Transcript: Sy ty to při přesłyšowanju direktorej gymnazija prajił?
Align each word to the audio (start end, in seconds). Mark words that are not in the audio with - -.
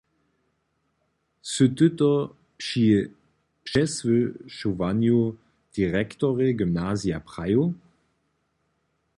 Sy 1.51 1.65
ty 1.77 1.87
to 1.97 2.11
při 2.57 2.85
přesłyšowanju 3.65 5.19
direktorej 5.75 6.51
gymnazija 6.59 7.17
prajił? 7.29 7.63